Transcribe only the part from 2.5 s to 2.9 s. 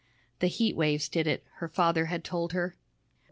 her.